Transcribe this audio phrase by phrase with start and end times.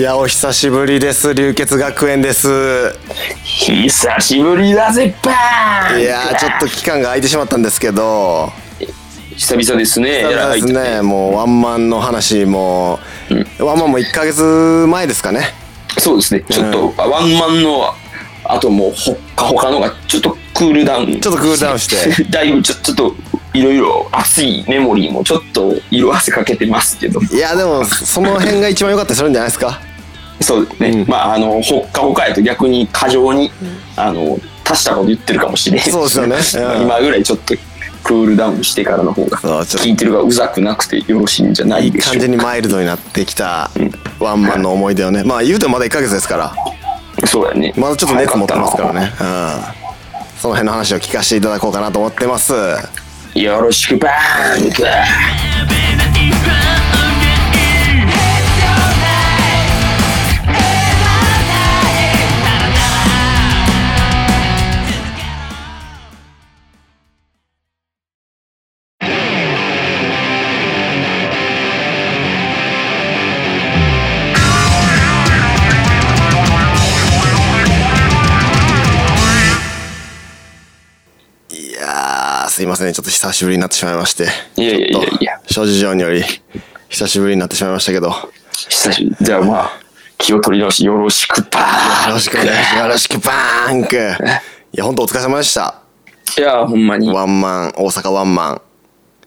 [0.00, 1.34] いやお久しぶりです。
[1.34, 2.48] 流血学園です。
[3.44, 6.00] 久しぶりだぜパーン。
[6.00, 8.50] いやちょっと期間が空いてしまったんですけど。
[9.36, 10.22] 久々ですね。
[10.22, 11.02] そうですね。
[11.02, 12.98] もうワンマンの話も、
[13.58, 14.42] ワンマンも1か月
[14.88, 15.42] 前ですかね。
[15.98, 16.44] そうですね。
[16.48, 17.92] ちょっと、ワンマンの
[18.44, 21.20] あともうほっかほかのがちょっとクールダウン。
[21.20, 22.24] ちょっとクールダウンして。
[22.32, 23.14] だいぶちょちょっと
[23.52, 27.20] いろいろ熱いメモリーもちょっと色あせかけてますけど。
[27.20, 29.78] いやでもその辺が一番良かったりするんじゃないですか？
[30.40, 31.08] そうですね、うん。
[31.08, 33.50] まああのほっかほかやと逆に過剰に、
[33.96, 36.08] あの足したこと言ってるかもしれんそうで
[36.42, 36.76] すよね。
[36.76, 36.82] うん。
[36.82, 37.54] 今ぐらいちょっと
[38.02, 42.20] クールダウンしてからの方が聞いてるがうざくなくてよろしいんじゃないいでしょうか。
[42.20, 43.70] 感じにマイルドになってきた
[44.18, 45.22] ワンマンの思い出をね。
[45.24, 46.54] まあ言うてもまだ1か月ですから。
[47.26, 47.74] そうやね。
[47.76, 49.00] まだちょっと熱持ってますからね。
[49.00, 49.80] ねうん。
[50.40, 52.54] その辺の話を聞かせていただこうかなと思ってます。
[53.34, 55.79] よろしくバーン
[82.60, 82.92] すいません。
[82.92, 84.24] ちょっと久しぶりになってしまいまして。
[84.56, 86.22] いやいやいやいや、諸事情により
[86.90, 88.08] 久しぶりになってしまいましたけど。
[88.08, 89.24] よ久しぶり。
[89.24, 89.70] じゃあまあ、
[90.18, 92.76] 気を取り直しよろしくバーンろしくお願いします。
[92.76, 93.96] よろしくバーンク。
[93.96, 93.98] い
[94.76, 95.80] や本当お疲れ様でした。
[96.36, 97.06] いや、ほんまに。
[97.06, 98.62] いワンマン大阪ワンマン。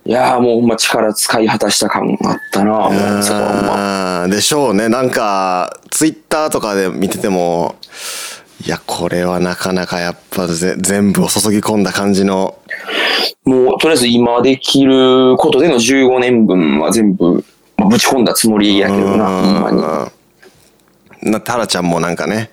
[0.06, 4.24] や、もうほんま力使い果たした感あったな、もう、そこはほんま。
[4.26, 4.90] うんでしょうね。
[4.90, 7.78] なんかツイッターとかで見てても
[8.66, 12.58] いやこれはなかなかやっぱぜ全部を注ぎ込んだ感じの。
[13.44, 17.44] もう、とりあえず今できることでの15年分は全部、
[17.76, 19.78] まあぶち込んだつもりやけどな、ほんまに。
[21.28, 22.52] になタラちゃんもなんかね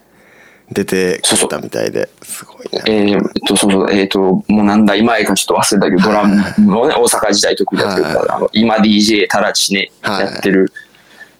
[0.73, 8.29] 出てきたみたいですごいねえー、っと、そうそう、えーっと、もう何代前かちょっと忘れたけど、ドラムのね、大阪時代得意だったけど、はい。
[8.29, 10.27] あの今 DJ タラチネはい。
[10.27, 10.73] やってる、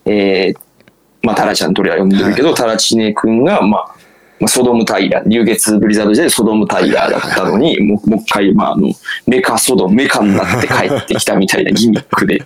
[0.05, 0.59] えー、
[1.23, 3.95] まあ、タラちゃんとりは呼んでるけど、タラチネ君が、まあ、
[4.41, 8.89] まあ、ソドムタイラー、流月ブリザード時代でソドムタイラーだったのに、もうもう一回、まあ、あの、
[9.27, 12.41] メカソドム、メカになって帰ってきたみたいなギミックで、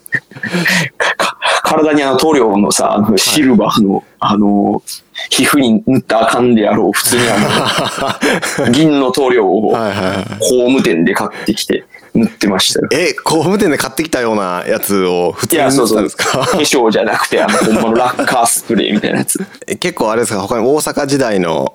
[0.99, 4.83] か体にあの塗料のさ、あのシルバーの、あの、
[5.31, 10.25] 皮膚に塗ったらあかんであろう、普通にあの、 銀の塗料をはいはいはい。
[10.41, 11.85] 工務店で買ってきて
[12.15, 12.89] 塗ってましたよ。
[12.93, 16.39] え工務店で買ってきたようなやつを普通に塗ってたんですか？
[16.39, 19.45] 化粧じゃなくて、あの、ほんまのラッカースプレーみたいなやつ。
[19.67, 20.41] え結構あれですか？
[20.41, 21.75] 他に大阪時代の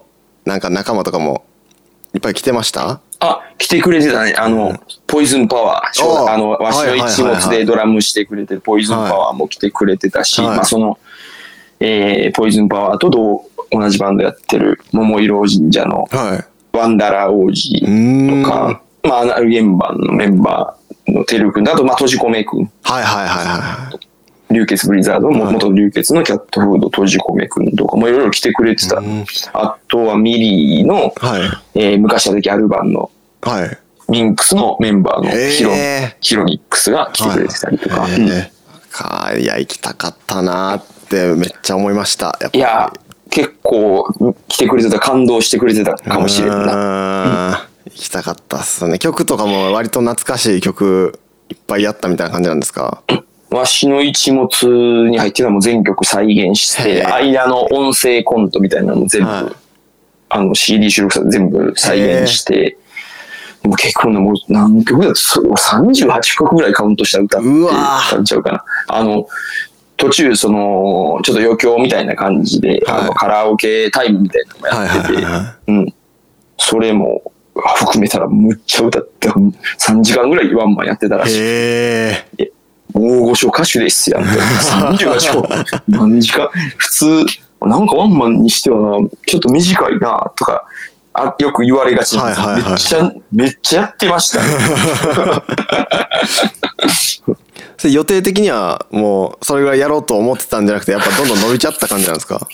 [0.50, 1.46] なんか仲間とかも
[2.14, 3.00] いっぱい来てました？
[3.20, 4.34] あ、来てくれてたね。
[4.36, 6.28] あの、ポイズンパワー。
[6.28, 10.58] あの、わしの一物でドラムしてくれてるポイズンパワーも来てくれてたし、はい。
[10.58, 10.98] まあその、
[11.80, 16.44] えー、ポイズンパワーと同同じバンドやってる桃色神社のは
[16.74, 16.78] い。
[16.78, 22.72] ワンダラー王子とか、まあ、アナルゲンバンのメンバーのてるくんだと、まあ、閉じ込めくん。
[22.84, 24.09] はいはいはいはい
[24.52, 29.02] 流血ブリザード、も元流血のキャットフード閉じ込めくんとかもいろいろ来てくれてた。
[29.54, 31.40] あとはミリーの、は
[31.76, 31.80] い。
[31.80, 33.12] えー昔はでギャルバンの
[33.42, 33.78] はい。
[34.10, 36.16] ミンクスのメンバーのヒロ,、えー。
[36.20, 38.06] ヒロニックスが来てくれてたりとか。
[38.06, 38.30] うん。
[38.92, 42.40] かいや行きたかったなーってめっちゃ思いました。
[42.54, 42.92] いや、
[43.30, 44.12] 結構
[44.48, 46.66] 来てくれてた、感動してくれてたかもしれんな。
[46.66, 48.98] な行きたかったっすね。
[48.98, 53.04] 曲とかも割と懐かしい曲いっぱいやったみたいな感じなんですか？
[53.52, 59.56] わしの一物に入ってたのも全曲再現しへて、ー間の音声コントみたいなのも全部、はい。
[60.32, 62.78] あの CD 収録したの全部再現して、
[63.64, 68.64] でも結構ね、もう何曲だそう38曲ぐらいカウントした歌ってうわー感じちゃうかな。
[68.88, 69.28] あの、
[69.98, 73.02] 途中、その、ちょっと余興みたいな感じで、はい。
[73.02, 75.24] あのカラオケタイムみたいなのもやってて、
[75.68, 75.94] うん。
[76.58, 82.52] それも含めたらむっちゃ歌って、3時間ぐらいワンマンやってたらしい。
[83.00, 84.24] 大御所歌手ですやん。
[84.24, 85.48] 38個。
[85.88, 86.50] 何時間？
[86.78, 87.26] 普通、
[87.62, 90.66] なんかワンマンにしては、ちょっと短いな、とか、
[91.14, 94.50] あよく言われがちなんですよはいはいはいめっちゃ、めっちゃやってましたね。
[97.78, 102.46] それ予定的にはもうそれぐらいやろうと思ってたんじゃなくてやっぱどんどん伸びちゃった感じなんですか？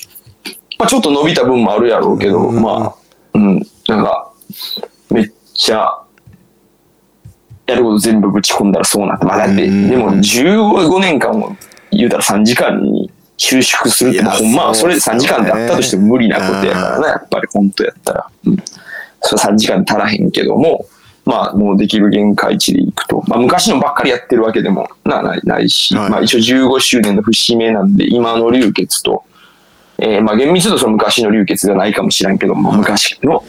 [0.77, 2.97] まあちょっと伸びた分もあるやろうけど、まあ、
[3.33, 4.31] うん、なんか、
[5.09, 5.97] めっちゃ、
[7.67, 9.25] やること全部ぶち込んだらそうなって。
[9.25, 11.57] まあだって、うんでも15年間も
[11.91, 18.29] 言うたら3時間に収縮するって、まあほんまはそれで3時間であったとしても無理なことやからな、やっぱり本当やったら。
[18.45, 18.57] うん。
[19.21, 20.85] それ3時間足らへんけども、
[21.25, 23.23] まあもうできる限界値でいくと。
[23.27, 29.23] まあ昔のばっかりやってるわけでもなないないし、はいまあ一応15周年の節目なんで、今の流血と、
[29.97, 33.43] えーまあ厳密にその昔の流血がないかもしれんけども、昔の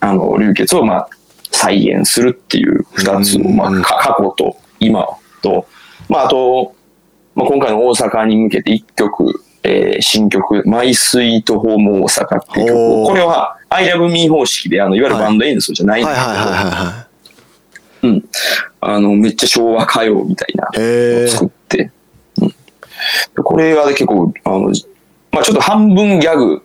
[0.00, 1.08] あの流血をまあ
[1.50, 5.06] 再現するっていう二つを、まあか過去と今
[5.42, 5.66] と、
[6.08, 6.74] まああと、
[7.34, 12.78] まあ、今回の大阪に向けて一曲、えー新曲、マイスイートホーム大阪っていう曲。
[12.78, 17.08] を、これは I love me 方式で、あの、いわゆるバンド演奏じゃないんだけど、はいはいはいはいは
[18.02, 18.24] うん。
[18.80, 21.90] あの、めっちゃ昭和歌謡みたいなのを作って、
[22.40, 22.48] うん。
[22.48, 22.54] で
[23.44, 24.72] これが結構、あの、
[25.30, 26.62] まあちょっと半分ギャグ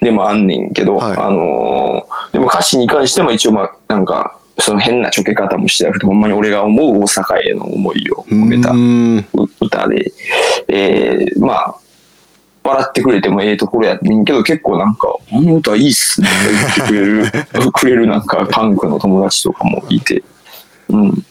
[0.00, 1.16] でもあんねんけど、はい。
[1.16, 2.15] あのーで
[2.46, 8.72] も歌詞に関しても一応まあなんかその変なちょけ方もしてなくてほんまに俺が思う大阪への思いを込めた
[9.60, 10.12] 歌で、
[10.68, 11.74] えー、まあ
[12.64, 20.22] 笑ってくれてもええところやねんけど結構なんか「あの歌いいっすね」って言ってくれる くれるなんかパンクの友達とかもいて。
[20.88, 21.24] うん。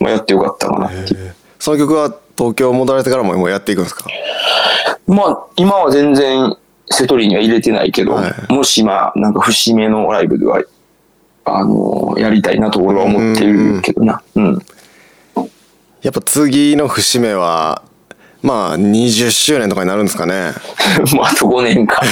[0.00, 1.34] まあやってよかったかなっていう。
[1.58, 4.04] その曲は東京戻られてからもやっていくんですか？
[5.06, 6.56] まあ、今は全然、
[6.90, 8.52] セトリには入れてないけど、はい。
[8.52, 10.62] もしまあ、なんか節目のライブでは、
[11.44, 14.22] あのやりたいなと俺は思ってるけどな。
[14.34, 14.58] うん。
[16.02, 17.82] やっぱ次の節目は
[18.42, 20.52] まあ20周年とかになるんですかね。
[21.14, 22.02] も うあと5年か。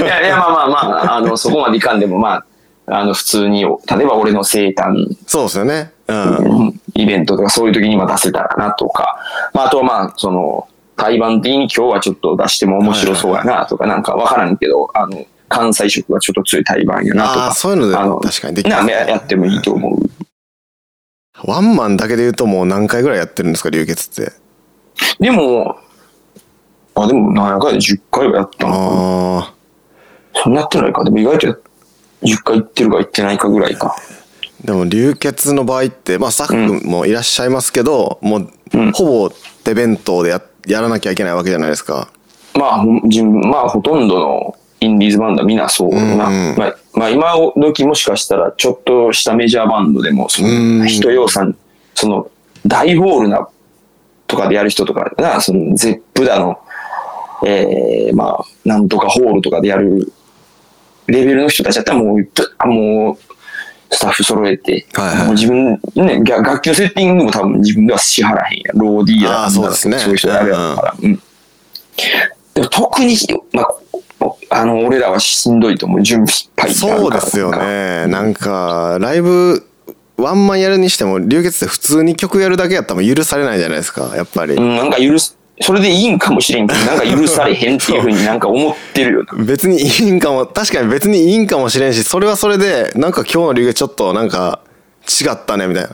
[0.00, 0.78] いやいや、まあまあま
[1.12, 2.44] あ、あの、そこまでいかんでも、まあ、
[2.86, 3.68] あの、普通に、例
[4.02, 5.92] えば俺の生誕、そうですよね。
[6.08, 6.36] うん。
[6.36, 6.80] うん。
[6.94, 9.16] イベントとかそういう時にまあ出せたらなとか、
[9.52, 10.66] まあ、あとはまあ、その、
[10.96, 17.40] 対バン的に今日はちょっと出しても面白そうやなとか、なんかわからんけど、あの、関西色がちょっと強い対バンやなとあか。
[17.50, 19.98] ーそういうのであの確かにできますなややってもいいと思う。
[21.44, 24.32] ワンマンだけで言うともう何回ぐらいやってるんですか流血って
[25.20, 25.76] でも、
[26.94, 29.40] あ、でも何やかんや10回はやったの。
[29.44, 29.54] あ
[30.42, 31.04] そんなやってないか。
[31.04, 31.46] でも意外と
[32.22, 33.94] 10回行ってるか行ってないかぐらいか。
[34.62, 39.30] ーでも流血の場合ってまあスタッフもいらっしゃいますけど、もううんほぼ
[39.62, 42.08] 手弁当でややらなきゃいけないわけじゃないですか。
[42.54, 46.28] まあ、まあ、ほとんどのインディーズバンドはみんなそうな。
[46.28, 50.80] うんまあ、まあ、今時もしかしたら、ちょっとしたメジャーバンドでも、そうん。
[50.80, 51.56] の、人要さん、
[51.94, 52.30] その、
[52.66, 53.48] 大ホールな、
[54.26, 56.58] とかでやる人とかな、その、ゼップだの、
[57.44, 60.12] えー、まあ、なんとかホールとかでやる
[61.06, 63.18] レベルの人たちだったらもう、もう、
[63.96, 68.78] スタッフ揃えて、はいはいもう自分、ね、が楽器のセッティングも多分自分では支払えへんやん。
[68.78, 70.94] ローディーやあーそうですねそういう人やるやろから。
[71.00, 71.22] うん。
[72.54, 73.16] でも特に、
[73.52, 76.02] まあ、あの、俺らはしんどいと思う。
[76.02, 77.50] 準備いっぱいそうですよ。
[77.50, 79.66] ねなんかライブ
[80.16, 89.32] ワンマンやるにしても流血って普通に曲やるだけやったら許されないじゃないですかやっぱり、うん、なんか許す、それでいいんかもしれんけど、なんか許されへんっていうふうになんか思ってるよな。
[89.44, 94.60] 別にいいんかも確かに別にいいんかもしれんしそれはそれでなんか今日の流血ちょっとなんか
[95.08, 95.90] 違ったねみたいな。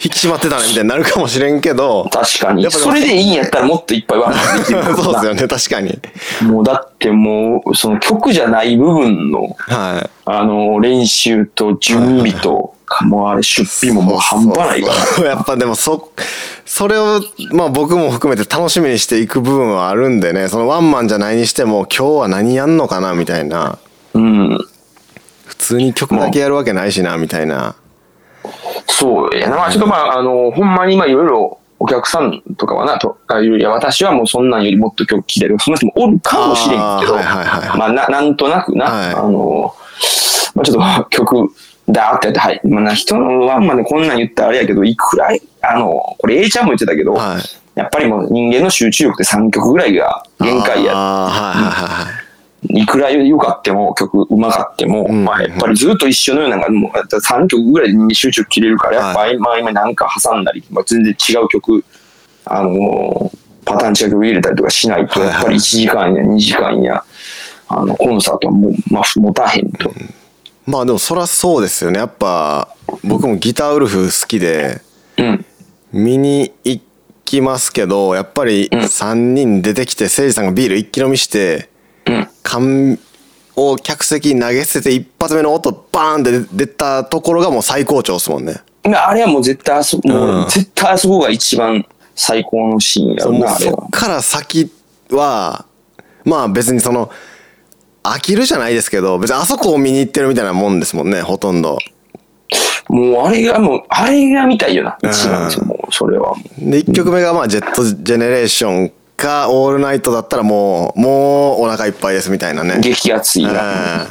[0.00, 2.08] 引き締まってたねみたいになるかもしれんけど。
[2.12, 2.62] 確かに。
[2.62, 2.72] やっ。
[2.72, 5.98] ぱそれでいいんやったらもっといっぱいワンできる そうですよね確かに。
[6.42, 10.10] もうだってもう、その曲じゃない部分の、はい。
[10.24, 14.94] あの、練習と準備と、もうあれ出費ももう半端ないから。
[14.94, 16.12] そうそうやっぱでもそ
[16.68, 17.20] それを
[17.52, 23.78] まあ僕も含めて楽しみにしていく部分はあるんでねそのワンマンじゃないにしても今日は何やんのかなみたいな
[24.14, 24.58] うん。
[25.46, 27.74] 普通に曲だけやるわけないしなみたいな
[28.86, 29.56] そうやな。
[29.56, 35.56] まあちょっとまあ、あの、ほんまにまあいろいろお客さんとかはな、とあいや私はもうそんなんよりもっと曲聴いてる。
[35.60, 39.74] その人もおるかもしれんけど、はいはいはいまあな、なんとなくな、はいあの、
[40.54, 41.54] まあちょっと曲、
[41.88, 42.60] だーってはい。
[42.64, 47.42] まあな、人のワンマンでこんなん言ったらあれやけど、いくらい、あの、これ A ちゃんも言ってたけど、はい。
[47.74, 50.94] やっぱりもう人間の集中力って3曲ぐらいが限界や。
[50.94, 52.28] はいはいはい
[52.86, 61.84] くら良かっても、曲うまかっても、んまあやっぱりずっと一緒のようなのが、もう3曲ぐらいに集中切れるから、やっぱは合間合間なんか挟んだり、まあ、全然違う曲、
[62.44, 67.04] あのーパターン違う曲入れたりとかしないと、やっぱり1時間や2時間や、
[67.68, 69.92] あの、コンサートはもう、まあ、持たへんと。
[70.68, 72.68] まあでもそらそうですよねやっぱ
[73.02, 74.82] 僕もギターウルフ好きで
[75.16, 75.44] うん。
[75.90, 76.82] 見に行
[77.24, 81.70] きますけどやっぱり3人出てきて誠司さんがビール一気飲みして
[82.06, 82.28] うん。
[82.42, 82.98] 缶
[83.56, 90.08] を客席に投げ捨てて一発目の音バーンって出たところがもう最高潮ですもんねあれはもう絶対あそ、もう
[90.42, 93.90] んう絶対あそこが一番最高のシーンやろな、あれはそっ。
[93.90, 94.70] から先
[95.10, 95.64] は
[96.24, 97.10] まあ別にその
[98.02, 101.78] 飽きるじゃないですけど別にあそこを見に行ってるみたいなもんですもんねほとんど。
[102.88, 106.34] もうあれがもう、あれが見たいよな、一番ですよ、もう、それは。
[106.58, 112.80] で1曲目がまあジェットジェネレーションかオールナイトだったらもうもうお腹いっぱいですみたいなね。
[112.80, 114.04] 激アツいな。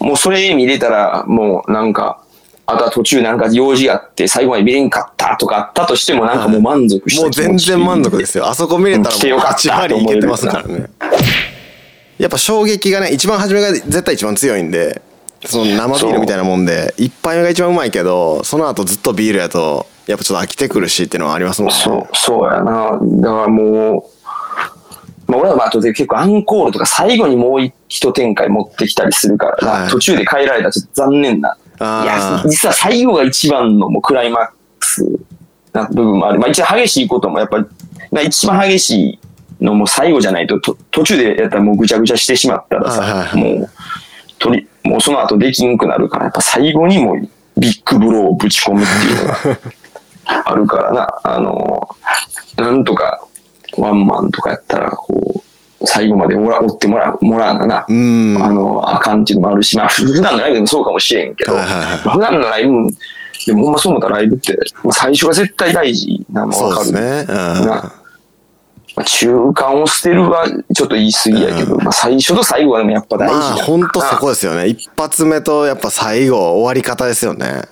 [0.00, 2.22] うもうそれ見れたら、もうなんか、
[2.66, 8.46] あとは途中なんか用事あって最後まで見れんかったとかあったとしてもなんかもう満足したんもう全然満足ですよ。
[8.46, 10.90] あそこ見れたらもうかった8割いけてますからね
[12.20, 15.00] やっぱ衝撃がね一番初めが絶対一番強いんで
[15.46, 22.98] その生ビールみたいなもんで一杯目が一番うまいけどその後ずっとビールやとやっぱちょっと飽きてくるしっていうのはありますもんねそう、そうやな。
[23.00, 31.56] だからもう、まあ俺はまあ後で結構アンコールとか最後にもう一展開持ってきたりするからな、はい途中で変えられたらちょっと残念な。
[31.78, 34.48] いや、実は最後が一番のもうクライマッ
[34.80, 35.06] クス
[35.72, 36.40] な部分もある。
[36.40, 37.64] まあ一番激しいこともやっぱり、
[38.10, 39.18] まあ一番激しい
[39.60, 43.70] のも最後じゃないとと途中でやったらもうぐちゃぐちゃしてしまったらさ、はいはいはいもう、
[44.38, 47.20] とり、もうその後できんくなるから、やっぱ最後にもう
[47.60, 51.14] ビッグブローをぶち込むっていうのが あるからな。
[51.24, 51.88] あの、
[52.56, 53.22] なんとか
[53.76, 55.42] ワンマンとかやったら、こ
[55.82, 57.86] う、最後までもら、追ってもらう、もらうなな。
[57.88, 62.72] うんあの、あかんっていうのもあるし、まあ、普段のライブでもそうかもしれんけど、はいはいはい普段のライブ、
[63.46, 66.92] でもほんまそう思ったらライブって、まあ最初が絶対大事なのそうわかる。
[66.92, 67.92] ですねうんな
[69.00, 77.62] まあ中間を捨てるはちょっと言い過ぎやけど、まあ最初と最後はでもやっぱ大事まだあ本当そこですよね一発目とやっぱ最後終わり方ですよね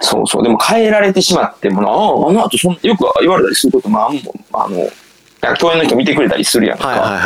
[0.00, 0.42] そうそう。
[0.42, 4.22] でも変えられてしまってもな、ああ、あの後そんよく言われたりすることもあんもん。
[4.52, 6.88] あの、共演の人見てくれたりするやんか。
[6.88, 7.22] はいはいはい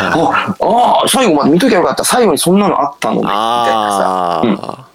[0.61, 2.05] あああ、最後まで見ときゃよかった。
[2.05, 3.21] 最後にそんなのあったのね。
[3.23, 4.49] みたいなあさ。
[4.49, 4.89] うんあ、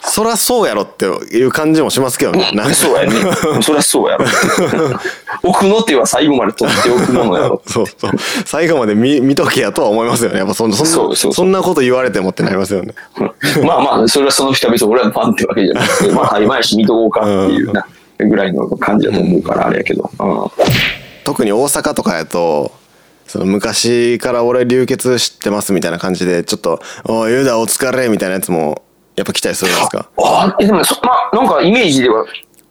[0.00, 2.50] そりゃそうやろっていう感じもしますけどね。
[2.54, 2.74] なんか。
[2.74, 3.12] そうやね。
[3.62, 4.24] そりゃそうやろ。
[5.42, 7.62] 奥の手は最後まで取っておくものやろ。
[7.66, 8.10] そうそう。
[8.44, 10.38] 最後まで見見とけやとは思いますよね。
[10.38, 12.94] やっぱそんなそんなこと言われてもってなりますよね。
[13.64, 17.86] まあまあ、それはその人は別に俺はファンってわけじゃなくて、まあ、当たり前やし見とこうかっていうな、
[18.18, 20.10] ぐらいの感じだと思うから、あれやけど。
[20.20, 20.50] うん。
[21.24, 22.72] 特に大阪とかやと
[23.26, 28.82] その昔から俺流血知ってますみたいな感じでちょっと「おいユダお疲れ」みたいなやつも
[29.18, 30.08] やっぱ来たりするんですか。
[30.22, 32.24] あえでもそ、まあ、なんかイメージでは、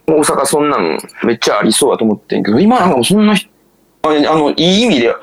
[0.07, 3.49] 大阪そんなんめっちゃありそうだと思ってんけど、今なんかそんな人、
[4.03, 5.13] ああの、いい意味で、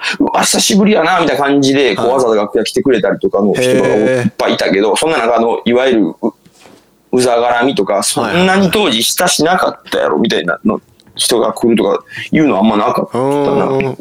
[0.42, 6.32] 久しぶりやな、みたいな感じで、こう、はいわざわざ楽屋来てくれたりとかの人がいっぱいいたけど、そんななんかあの、いわゆる、う
[7.12, 10.80] うざがらみとか、そんなに当時親しなかったやろ、みたいなの。
[11.16, 13.26] 人が来るとかいうのはあんまなかったな。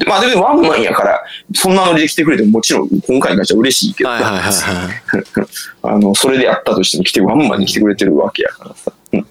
[0.07, 5.25] まあでもワンマンやから、そんなノリで来てくれてももちろん今回に関しては嬉しいけど、はいはいはいはい。
[5.83, 8.91] あの、それでやったとしても来て、ワンマンに来てくれてるわけやからさ。
[9.13, 9.27] うん。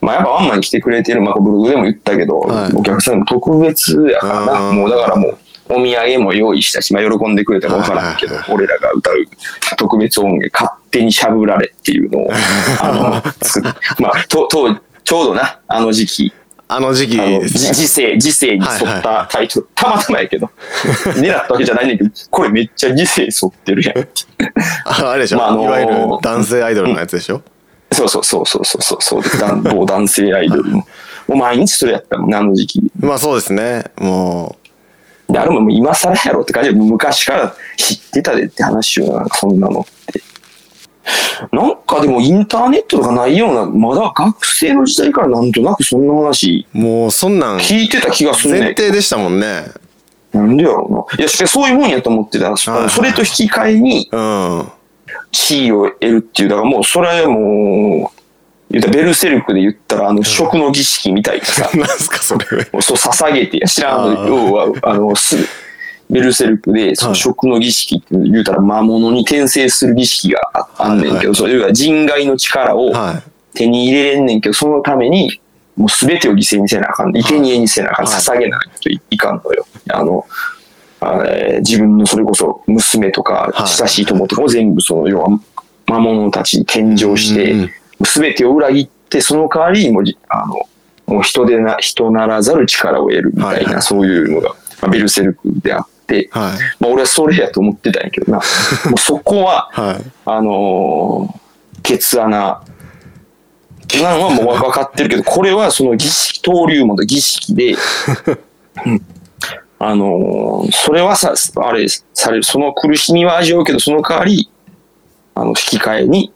[0.00, 2.72] まあやっぱワンマンに来てくれてる、まあブログでも言ったけど、はい。
[2.74, 4.70] お客さんも特別やからな。
[4.70, 4.76] うん。
[4.76, 9.14] もうだからもう、お土産も用意したし、まあ喜んでくれたかわからんけど、俺らが歌う
[9.76, 12.30] 特別音源、勝手にしゃぶられっていうのを、
[12.80, 16.32] あの、作っ まあ、と、と、ちょうどな、あの時期、
[16.66, 20.50] あの時期時世、時世に沿ったタイトル、たまたまやけど、
[21.16, 24.08] 狙ったわけじゃないねんけど、これめっちゃ時世沿ってるやん。
[24.84, 25.92] ああれでしょ、まああのーいわゆる
[26.22, 27.42] 男性アイドルのやつでしょ、
[27.92, 30.78] そうそうそうそうそうそうそう某男性アイドルの。
[30.78, 30.86] も
[31.28, 32.82] う毎日それやったもんね、あの時期。
[32.98, 33.84] まあそうですね。
[33.98, 34.56] も
[35.28, 40.20] で、あれも今更やろって感じで、昔から知ってたでって話よな、なんかそんなのって。
[41.52, 48.74] なんかでもインターネットとかないような、まだ学生の時代からなんとなくそんな話うもうそんなん聞いてた気がする前ね。
[48.76, 49.64] 提でしたもんね
[50.32, 51.18] なんでやろうな。
[51.18, 52.56] いや、しかしそういうもんやと思ってた。
[52.56, 54.68] それと引き換えにうん
[55.30, 58.20] 地位を得るっていう、だからもうそれはもう、
[58.70, 62.46] 言ったらベルセルクで言ったら、あの、食の儀式みたいなさ、 なんすかそれ
[62.80, 65.36] そう捧げてや、知らん要は、あの、す
[66.10, 73.22] ベルセルクで、その食の儀式って言うたら魔物に転生する儀式がああんねんけど、それ要は人外の力をはい。
[73.56, 75.40] 手に入れれんねんけど、そのために、
[75.76, 77.12] もう全てを犠牲にせなあかん。
[77.12, 78.06] 生贄にせなあかん。
[78.06, 78.14] はい。
[78.14, 79.64] 捧げないといいかんのよ。
[79.92, 80.26] あの、
[81.00, 83.68] あえー自分のそれこそ娘とかはい。
[83.68, 85.28] 親しい友とかを全部その要は
[85.86, 87.70] 魔物たちに献上して、
[88.00, 90.56] 全てを裏切ってその代わりにもあの
[91.06, 94.50] もう人でな人ならざる力を得るみたいな、そういうのが、
[94.82, 95.93] まあ、ベルセルクであって、
[96.30, 96.52] はい。
[96.80, 98.38] まあ、俺はそれやと思ってたんやけどな。
[98.88, 100.10] もうそこははい。
[100.26, 101.38] あのー
[101.82, 102.60] ケツ穴。
[104.02, 107.74] なのはもう分かってるけど、これはその儀式、登竜門の儀式で、
[108.86, 109.02] うん。
[109.78, 114.50] あのーそれはさ、あれ、される、その苦しみは味わうけど、その代わり、
[115.34, 116.32] あの、引き換えに、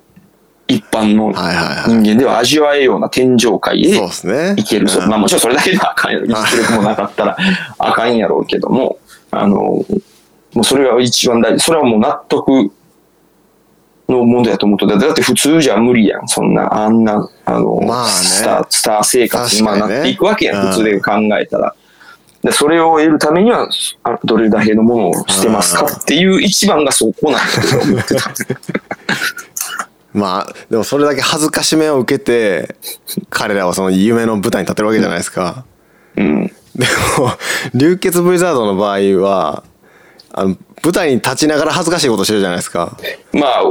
[0.70, 2.02] 一般のはいはいはい。
[2.02, 4.54] 人間では味わえるような天上界へそうですね。
[4.58, 5.00] いけるぞ。
[5.02, 5.08] うん。
[5.08, 6.26] まあもちろんそれだけではあかんやろ。
[6.26, 7.36] 実力もなかったら
[7.78, 8.98] あかんやろうけども、
[9.30, 9.84] あの、も
[10.56, 11.60] うそれが一番大事。
[11.60, 12.70] それはもう納得
[14.08, 16.28] の問題だと思うと、だだって普通じゃ無理やん。
[16.28, 20.66] そんな、あんな、あの、まあねスター、スター生活にまあなっていくわけやん。
[20.66, 21.74] うん普通で考えたら。
[22.42, 23.68] でそれを得るためには、
[24.04, 28.30] あどれだけのものを捨てますかっていう一番がそこなんだけど思ってた。
[30.14, 32.76] まあでもそれだけ恥ずかしめを受けて
[33.28, 35.64] 彼らはその夢の舞台に立ってるわけじゃないですか。
[36.16, 36.52] うん。
[36.78, 36.86] で
[37.18, 37.30] も
[37.74, 39.64] 流血ブリザードの場合は
[40.32, 42.96] あの舞台に立ちながら恥ずかしいことしてるじゃないですか。
[43.32, 43.62] まあ、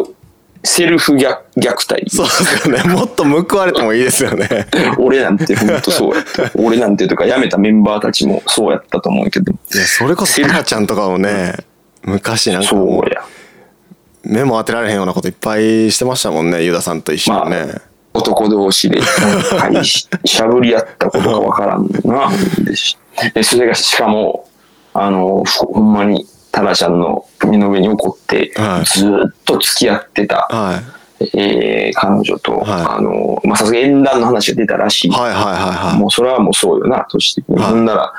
[0.63, 2.09] セルフ虐虐待。
[2.09, 2.83] そうですよね。
[2.83, 4.67] もっと報われてもいいですよね。
[4.99, 6.51] 俺なんて本当そうやった。
[6.55, 9.53] 俺なんてとか辞めたメンバーたちもそうやったと思うけど。
[9.53, 11.55] いやそれこそタラちゃんとかもね
[12.03, 17.75] 昔なんかそもう目も当てられへんようなこといっぱいしてましたもんねユダさんと一緒まあにね。、
[18.17, 22.29] 男同士で、はい、ししゃぶり合ったことかわからんな。
[22.63, 22.97] でし
[23.33, 24.47] でそれがしかも、
[24.93, 30.81] あの、ほほんまにタラちゃんの身の上に起こって、はいずーっと付き合ってた、は
[31.21, 35.11] いえー彼女と、はいあの、まあ、さすがに縁談の話が出たらしい。
[35.11, 35.53] はいはいはい
[35.91, 35.99] はい。
[35.99, 37.43] もうそれはもうそうよな、として。
[37.51, 38.13] はいほんなら、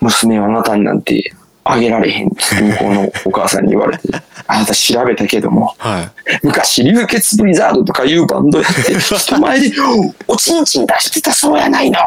[0.00, 1.32] 娘はあなたになんて
[1.70, 4.08] あげられへんって向こうのお母さんに言われて、
[4.48, 6.10] あなた調べたけども、はい。
[6.42, 9.72] 昔、流血ブリザードとかいうバンドやって、人前で、
[10.26, 12.00] おちんちん出してたそうやないの。
[12.00, 12.02] っ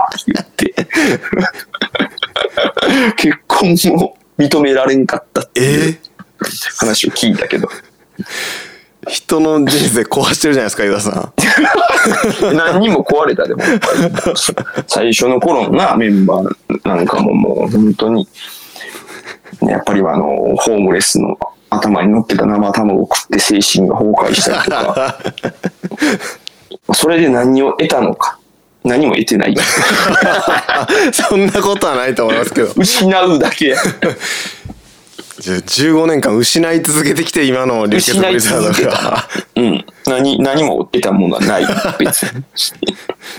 [0.55, 0.87] て言って、
[3.17, 5.99] 結婚も認められんかったっていうえ？
[6.79, 7.69] 話を聞いたけど、
[9.07, 11.33] 人の人生壊してるじゃないですかユダさん。
[12.55, 13.61] 何にも壊れたでも、
[14.87, 18.27] 最初の頃のな、メンバーなんかももう本当に、
[19.61, 21.37] やっぱりあの、ホームレスの
[21.69, 25.17] 頭に乗ってた生卵を食って精神が崩壊したりとか、
[26.93, 28.37] それで何を得たのか、
[28.83, 29.55] 何も得てない。
[31.13, 32.73] そんなことはないと思いますけど。
[32.75, 33.77] 失うだけや。
[35.39, 39.27] じゃあ15年間失い続けてきて今の流血ブリザードが。
[39.55, 39.85] うん。
[40.05, 41.65] 何、何も得たものはない。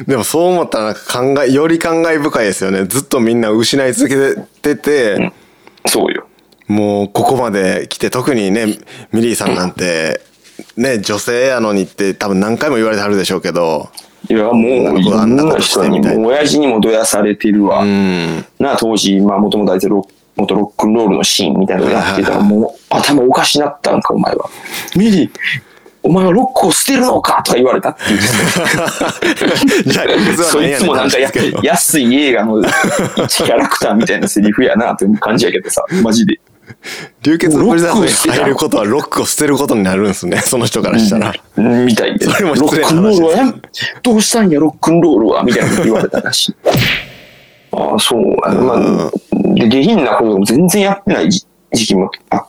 [0.07, 2.87] でもそう思ったらなんか考え、より感慨深いですよね。
[2.87, 5.33] ずっとみんな失い続けてて、
[5.87, 6.27] そうよ。
[6.69, 8.67] もうここまで来て特にね
[9.13, 10.21] ミリーさんなんて
[10.77, 13.91] ね女性やのにって多分何回も言われてはるでしょうけど
[14.31, 17.83] いや、もう、いろんな人にも、親父にもどやされてるわ。
[17.83, 24.49] うんな当時、まあ、もともと大体ロ元ロックンロールのシーンみたいなのやってたら、もう、頭おかしなったんか、お前は。
[24.97, 25.31] ミリー、
[26.05, 28.17] お前はロックを捨てるのかとか言われたってい
[29.87, 31.19] 何 やねんつもなんか
[31.63, 36.41] 安い映画の一キャラクターみたいなセリフやなって感じやけどさ、マジで。
[37.23, 42.25] 流血ブリザードに入ることはロックを捨てることになるんですねその人からしたら、うんみたいで。
[42.25, 43.55] それもロックン失礼な話ロールはや
[44.03, 46.55] どうしたんや、ロックンロールはみたいなこと言われたらしい。
[47.73, 48.37] ああ、そう。
[48.37, 49.11] まあ、
[49.55, 52.47] で、下品なことも全然やってない時時期もあ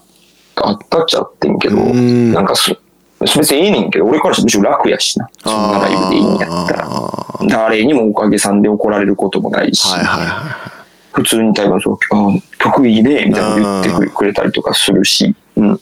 [0.55, 2.77] あったっちゃってんけど、んなんかそ、そ
[3.23, 5.29] 別にええねんけど、俺からしてむしろ楽やしな。
[5.43, 6.89] そんなライブでいいんやったら。
[7.47, 9.87] 誰にもおかげさんで怒られることもないし。
[9.87, 10.73] はいはいは
[11.13, 15.79] 普通に多分そう、あ曲いいね、みたいなこと言ってくれたりとかするし、うん。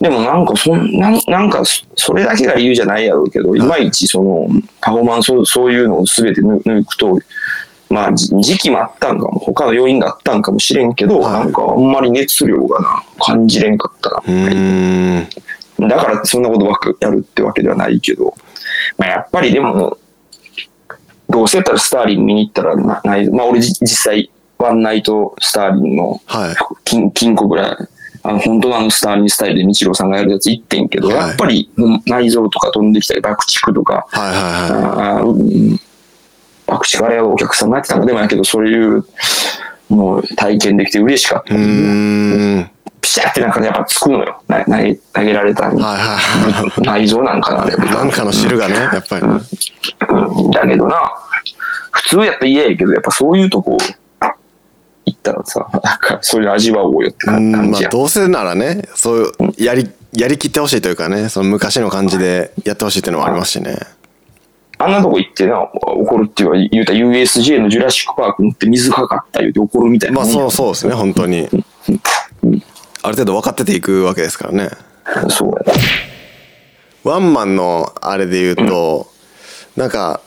[0.00, 4.48] でもなんかそんなん、なんかそそれだけが理由じゃないやろうけど、いまいちその、
[4.80, 7.18] パフォーマンスをそういうのを全て抜抜くと、
[7.88, 14.22] まあじ時期もあったんかも、他の要因があったんかもしれんけど、はいなんかあんまり熱量がな、感じれんかったな。
[15.88, 18.34] だからそんなことばっかやるってわけではないけど、
[18.98, 19.98] まあ、やっぱりでも、
[21.28, 26.56] どうせやったらスターリン見に行ったらなない、まあ俺じ実際、ワンナイトスターリンのはい。
[26.84, 27.76] 金金庫ぐらい、
[28.22, 31.16] あの本当のあのスターリンスタイルで日露さんがやるやつ行ってんけど、はい。
[31.16, 31.70] やっぱり
[32.06, 35.80] 内臓とか飛んできたり、爆竹とか、はいはいはあーうん
[36.66, 39.04] 爆竹あれはお客さんがやってたのでもやけど、そういう
[39.90, 41.54] のを体験できて嬉しかった。
[41.54, 44.42] いうーんピシャってなんかやっぱつくのよ。
[44.48, 49.26] な投げ投げられたはいはいは内臓なんかな、なんかの汁がねやっぱり。
[49.26, 49.40] ね
[50.08, 50.50] うん。
[50.50, 51.12] だけどな、
[51.90, 53.78] 普通やったら嫌やけど、やっぱそういうとこ
[55.06, 57.58] 行ったらさ、なんかそういう味わおうよってう感じや。
[57.62, 57.70] ん。
[57.70, 63.78] まあどうせならねそういうやりやりきってほしいというかねその昔の感じでやってほしいっていうのもありますしね。
[64.82, 70.24] あんなとこ行ってな、怒るっていうか、言うたら USJ のジュラシックパーク乗って水かかった言うて怒るみたいなまあ。
[70.24, 71.46] そうそうですね本当に
[73.02, 74.70] ある程度分かってていくわけですからね
[75.28, 75.80] そうやな。
[77.02, 79.10] ワンマンのあれで言うと、
[79.76, 80.20] なんか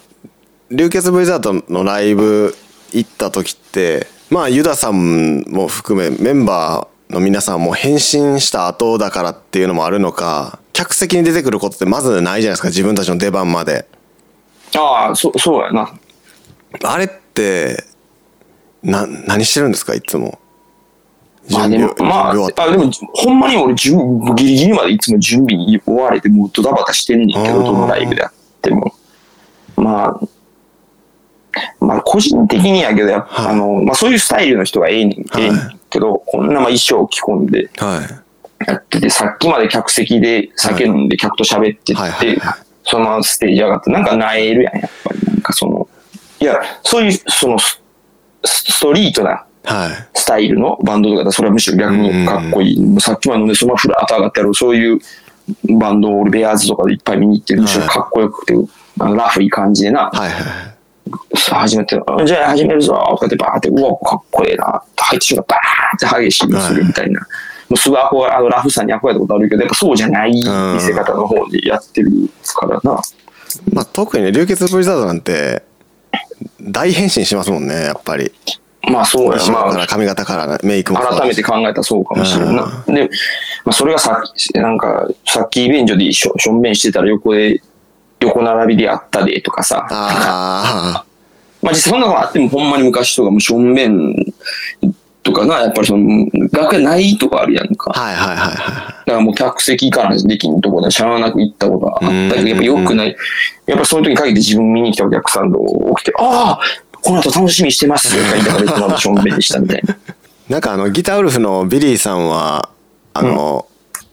[0.71, 2.55] 流血ブリザードのライブ
[2.91, 13.85] 行った時ってまあユダさんも含めメンバーの皆さんも変身した後だからっていうのもあるのか客席に出てくることってまずないじゃないですか、自分たちの出番まで。
[14.75, 15.93] ああ、そ、そうやな。
[16.83, 17.83] あれって、
[18.81, 20.39] な、何してるんですか、いつも。
[21.51, 28.93] まあでも、まあ、あでも、ほんまに俺、準ギリギリまでいつも準備に追われて、もうドタバタしてんねんけど、どのライブであっても。
[29.75, 30.19] まあ、
[31.79, 38.23] まあ、個人的にやけど、やっぱ、はいあの、まあ、そういうスタイルの人がええねん、はいええねんけど、こんなまあ衣装を着込んではい。
[38.65, 45.19] やってて、さっきまで客席で酒飲んで客と喋ってはいはいてはい、そのままステージ上がって、なんかなえるやん、やっぱり。
[45.27, 45.87] なんかその、
[46.39, 47.81] いや、そういう、その、ス
[48.45, 49.43] ストリートなはい。
[50.13, 52.79] スタイルのバンドとかだそれはむしろ逆にかっこいい。
[52.79, 54.99] もうさっきまで飲んでそのままフラーッと上がってやる、そういう
[55.77, 58.55] バンドを俺ベアーズとかでいっぱい見に行ってる、むしろかっこよくて、
[58.99, 60.31] あのラフい感じでな、はいはい。
[61.51, 67.19] 始めて、あじゃあ始めるぞとかってバーって、うわ、かっこええな、入ってしまった、バーって激しくするみたいな。
[67.69, 70.43] もうすぐあこあのラフさに憧れたことあるけど、やっぱそうじゃない見
[70.79, 72.11] せ方の方でやってる
[72.55, 73.01] からな。
[73.71, 75.63] まあ特にね、流血ブリザードなんて、
[76.61, 78.31] 大変身しますもんね、やっぱり。
[78.91, 82.83] まあそうやまあ髪型からメイクも改めて考えたらそうかもしれんな。
[82.87, 83.09] で、
[83.63, 87.61] まあ、それがさっき、なんか、さっきイベントでしょ、しょんべんしてたら横で、
[88.19, 89.87] 横並びであったでとかさ。
[89.89, 91.05] あ
[91.61, 94.13] まあ実際そんなのあってもほんまに昔とかもしょんべん
[95.23, 97.93] とかな、やっぱりその、楽屋ないとかあるやんか。
[97.95, 97.99] あ。
[97.99, 103.15] はいはいはいはだからもう客席からできんとこでしゃあなく行ったことがあったけど、やっぱ良くない。
[103.65, 105.59] やっぱそういう時に限って自分見に来たお客さんと
[105.97, 109.93] か来て、ああこの後楽しみにしてますよとか言いながらいつものしょんべんでしたみたいな。
[109.93, 109.97] い。
[110.49, 112.69] なんかあの、ギターウルフのビリーさんは、
[113.13, 113.65] あの、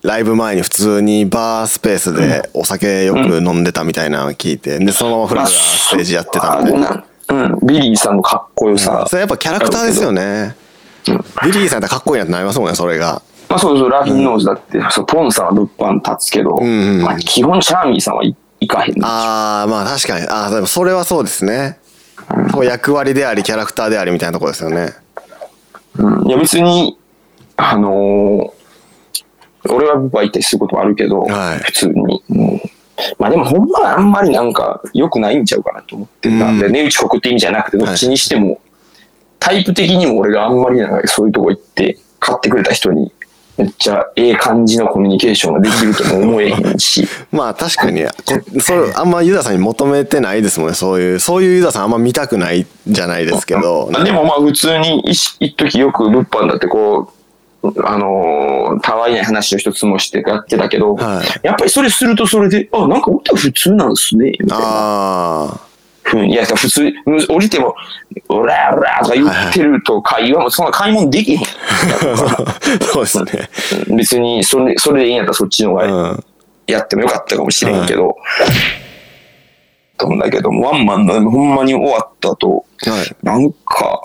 [0.03, 6.75] ライブ前に普通にバースペースでお酒よく飲んでたみたいなのを聞いて、で、そのままフラフラステージやってたんで。
[6.75, 9.07] あうん、ビリーさんのかっこよさ。
[9.09, 10.57] それやっぱキャラクターですよね。
[11.45, 13.23] ビリーさんやったらかっこいいなってなりますもんね、それが。
[13.49, 19.05] まあそうそう、ラフィンノーズだって、そうポンさんは物販立つけど、んうんまあ基本シャーミーさんはい行かへん。
[19.05, 20.27] ああ、まあ確かに。
[20.29, 21.79] ああ、でもそれはそうですね。
[22.65, 24.93] 役割であり、キャラクターでありみたいなところですよね。
[25.97, 26.99] うん、いや別に、
[27.57, 28.61] あのー
[29.69, 32.23] 俺は僕は行ったりすることもあるけど、はい普通に。
[32.31, 32.61] うん
[33.19, 36.51] まあでもほんまはあんまりなんか良くないんちゃうかなと思ってるな。
[36.51, 38.61] うんで値打ち国って意味じゃなくて、どっちにしても、
[39.39, 43.11] タイプ的にも俺があんまりなんかそういうとこ行って買ってくれた人に
[43.61, 48.11] めっちゃええ感じのコミュニケーションができるとも思えへんし、 まあ確かに、こ
[48.61, 51.21] そうあんまユダさんに求めてないですもんね、そういう。
[51.21, 53.91] そういうユダさんあんま見たくないじゃないですけど。
[54.03, 57.13] でもまあ普通に一一時よく物販だってこ
[57.63, 61.47] う、あのーたわいない話を一つもしてやってたけど、はい。
[61.47, 64.57] やっぱりそれするとそれで、あ、なんか俺は普通なんすね、みたいな。
[64.59, 65.70] あふ
[66.19, 66.33] うに。
[66.33, 67.75] いや、普通、うん降りても、
[68.29, 71.41] オラオラとか言ってると会話もそんな買い物できへん。
[71.43, 71.47] あ。
[72.93, 73.49] そうですね。
[73.89, 76.25] うん別にそれ、それでいいんやったらそっちの方うがん。
[76.67, 78.17] やってもよかったかもしれんけど、
[79.99, 83.17] と思うんだけど、ワンマンのほんまに終わった後、はい。
[83.23, 84.03] なんか、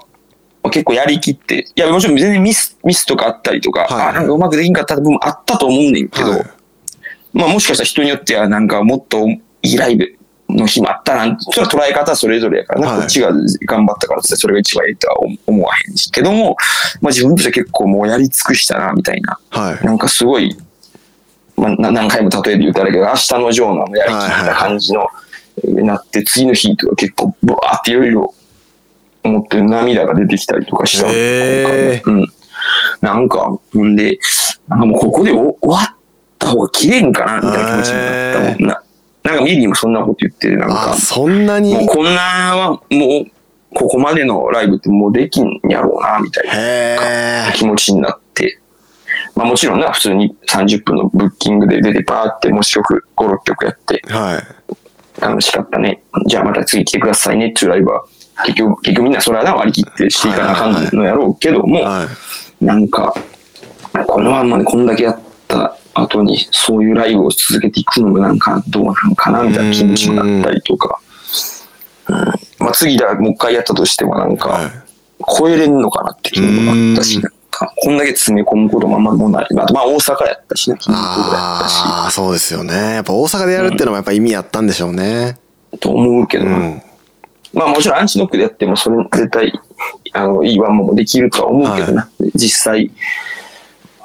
[0.63, 6.45] まあ結構やりきって、いや、もちろん全然ミス、ミスとかあったりとか、はいあ、なんかうまくできんかった部分あったと思うねんけど、はい
[7.33, 10.17] まあもしかしたら人によってはなんかもっといいライブ
[10.49, 16.55] の日もあったなんて、それは捉え方はそれぞれやからな、はいこっちが頑張ったからってそれが一番いいとは思わへんし、けども、
[17.01, 19.39] まあ自分としては結構もうやり尽くしたな、みたいな。
[19.49, 19.85] はい。
[19.85, 20.55] なんかすごい、
[21.57, 25.07] まあ、な何回も例えで言うたらけど、明日のジョーナのやりきった感じの、
[25.83, 28.33] なって、次の日とか結構、ブワーっていろいろ
[29.23, 32.27] 思って涙が出てきたりとかしたーうん。
[33.01, 34.19] なんか、んで、
[34.67, 35.95] なんかもうここでお終わっ
[36.39, 38.83] た方が綺麗んかな、みたいな気持ちになったもんな。
[39.35, 41.73] なんかミリーもそんなこと言ってて、なんかあ、、そんなに？
[41.73, 42.11] もうこんな
[42.55, 42.81] は、もう、
[43.73, 46.47] ここまでのライブってもうできんやろうな、みたい
[47.47, 47.51] な。
[47.53, 48.59] 気持ちになって、
[49.35, 55.21] まあもちろんな、普通に30分のブッキングで出てバーってもう曲、5、6曲やって、はい。
[55.21, 56.03] 楽しかったね。
[56.27, 58.05] じゃあまた次来てくださいねっていうライブは、
[58.45, 62.07] 結局、結局みんなそれはな割り切ってしていかなあかんのやろうけども、は
[62.61, 62.65] い。
[62.65, 63.13] なんか、
[64.07, 70.99] このまんまでこんだけやった後に、そういうライブを続けていくのもなんかどうなのかなみたいな気持ちになったりとか、
[72.07, 72.15] うん
[72.59, 74.71] まあ次だ、もう一回やったとしてもなんか、はい。
[75.39, 79.47] 超えれんのかなって気分もあったし、うんなんか、こんだけ詰め込むこともあんまもうない。
[79.49, 82.73] あと、まあ大阪やったしね、日やったし、ああ、そうですよね。
[82.73, 85.37] やっぱ大阪でやるっていうのもやっぱ意味あったんでしょうね。
[85.79, 86.81] と思うけどな、うん。
[87.53, 89.53] まあもちろんアンチノックでやっても、それ絶対、
[90.13, 92.09] あの、いいワンマンもできるとは思うけどな。
[92.35, 92.91] 実際、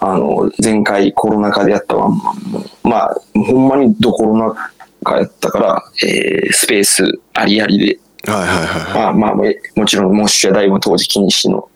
[0.03, 4.73] あの、前回コロナ禍でやったワンマンも、まあ、ほんまにどコロナ
[5.05, 7.99] 禍やったから、えースペースありありで、
[8.33, 8.95] はいはいはい。
[8.95, 9.45] まあまあ、も
[9.77, 11.69] もちろん、モッシュや大も当時禁止の。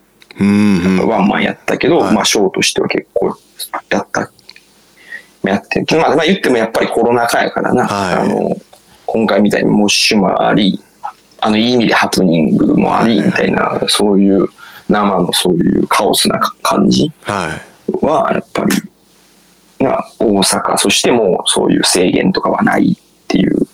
[1.06, 3.36] ワンマンやったけど、はいまあ、ショーとしては結構
[3.90, 4.30] やった、
[5.44, 5.96] やってって。
[5.96, 7.86] まあ、まあ言ってもやっぱりコロナ禍やからな。
[7.86, 8.56] はいあの、
[9.06, 10.82] 今回みたいにモッシュもあり、
[11.40, 14.48] あの、いい意味でハプニングもあり、みたいな、そういう
[14.88, 23.66] 生のそういうカオスな感じはいは、やっぱり、な、大阪、そしてもうそういう制限とかはないっていう、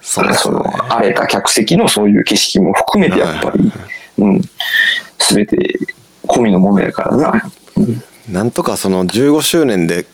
[0.00, 3.70] そうねその荒れた客席のそういう景色も含めてやっぱり、
[4.16, 4.42] うん、
[5.18, 5.78] すべて
[6.26, 7.50] 込みのものやからな。
[8.30, 10.06] なんとかその15周年で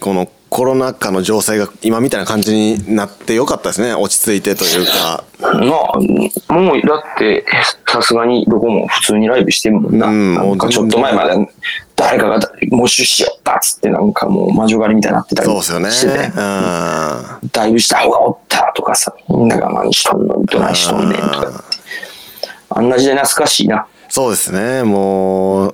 [0.00, 7.44] このコロナ禍の情勢が今みたいな感じになってよかったですね落ち着いてというかまあ、もうだって、
[7.88, 10.06] さすがにどこも普通にライブしてるもんな。
[10.06, 11.48] うんなんかちょっと前まで
[11.96, 12.38] 誰かが
[12.70, 21.64] モッシュしよったっつってなんかもう魔女狩りみたいになってたりそうですよねしてて、うんだいぶした方がおったとかさ、みんなが何しとんのどないしとんねんとか。
[22.70, 23.88] あんな時代懐かしいな。
[24.08, 25.72] そうですねもう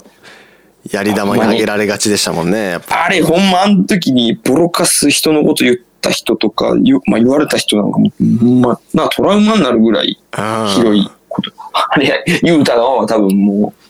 [0.90, 11.52] やり玉にあげられがちでしたもんねあれ、ほんまあの時にボロカス人のこと言った人とか、言,、まあ、言われた人なんかも、ほんま、なトラウマになるぐらいうんひどいこと。
[11.72, 13.80] あれ、言うたがは多分もう、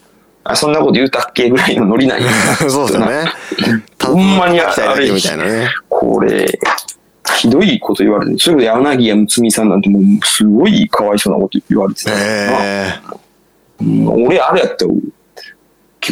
[0.43, 2.29] あ、そんなこと言うたっけぐらいのノリなんや。
[2.69, 3.25] そうですよね
[4.03, 6.59] ほんまにあただけみたいなねこれ、
[7.37, 8.39] ひどいこと言われてる。
[8.39, 12.11] それこそ柳家睦美さんなんてもうすごいかわいそうなこと言われてた。
[12.15, 13.01] え
[13.81, 14.93] うん俺あれやったら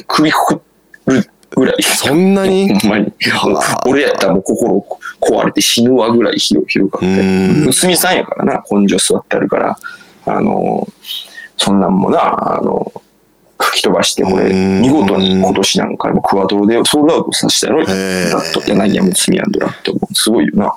[0.07, 0.61] 首くくる
[1.57, 1.83] ぐらい。
[1.83, 2.73] そんなに？
[2.81, 3.13] ほんまに。
[3.87, 4.85] 俺やったらもう心
[5.21, 7.07] 壊れて死ぬわぐらいひどひどかった。
[7.07, 9.79] うん娘さんやからな、根性座ってあるから、
[10.27, 10.87] あの、
[11.57, 12.93] そんなんもな、あの、
[13.61, 20.15] 吹き飛ばして、これ、うん見事に今年なんかもクワトロでソールドアウトさせたやろ、へーだと柳家娘やんドラって思う。
[20.15, 20.73] すごいよな。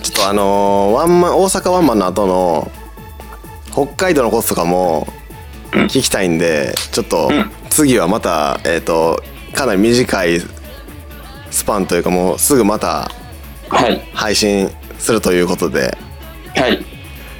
[0.00, 2.70] ちょっとあのーワンマン大阪ワンマンの後の
[3.72, 5.06] 北海道のコースとかも
[5.72, 7.50] 聞きたいんで、ちょっとん。
[7.70, 10.40] 次はまたえっ、とかなり短い
[11.50, 13.10] スパンというかもうすぐまた
[13.68, 14.00] はい。
[14.14, 15.96] 配信するということで。
[16.54, 16.84] はい。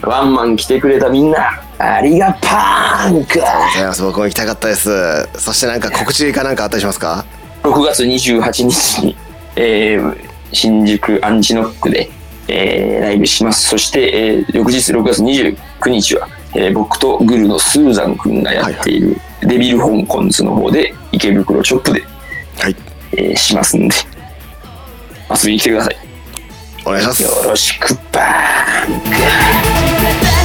[0.03, 3.39] ワンマン来てくれたみんな、ありがパーンク。
[3.39, 4.03] ございます。
[4.03, 5.29] 僕も行きたかったです。
[5.39, 7.25] そしてなんか告知かなんかあったりしますか
[7.63, 9.17] !6 月28日に、
[9.57, 10.17] えー、
[10.53, 12.11] 新宿アンチノックで、
[12.49, 13.69] えー、ライブします。
[13.69, 15.57] そして、えー、翌日6月29
[15.91, 22.03] 日は、えー、僕とグルのスーザン君がやっているデビル香港ズの方で池袋チョップで、
[22.59, 22.77] はい
[23.13, 23.95] えーしますんで、
[25.31, 25.97] 遊びに来てください。
[26.87, 28.27] お願いしますよろしくバーン
[28.87, 29.27] 「あなたが
[29.91, 30.36] 揺れて